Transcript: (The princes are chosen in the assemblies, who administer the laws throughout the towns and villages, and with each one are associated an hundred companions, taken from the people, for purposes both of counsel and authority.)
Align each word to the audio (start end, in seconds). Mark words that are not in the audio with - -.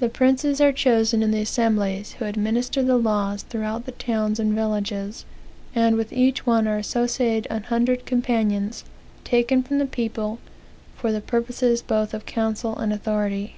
(The 0.00 0.10
princes 0.10 0.60
are 0.60 0.70
chosen 0.70 1.22
in 1.22 1.30
the 1.30 1.40
assemblies, 1.40 2.12
who 2.18 2.26
administer 2.26 2.82
the 2.82 2.98
laws 2.98 3.42
throughout 3.42 3.86
the 3.86 3.92
towns 3.92 4.38
and 4.38 4.52
villages, 4.52 5.24
and 5.74 5.96
with 5.96 6.12
each 6.12 6.44
one 6.44 6.68
are 6.68 6.76
associated 6.76 7.50
an 7.50 7.62
hundred 7.62 8.04
companions, 8.04 8.84
taken 9.24 9.62
from 9.62 9.78
the 9.78 9.86
people, 9.86 10.40
for 10.94 11.18
purposes 11.22 11.80
both 11.80 12.12
of 12.12 12.26
counsel 12.26 12.76
and 12.76 12.92
authority.) 12.92 13.56